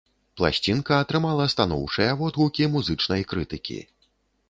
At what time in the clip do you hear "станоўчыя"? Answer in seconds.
1.55-2.17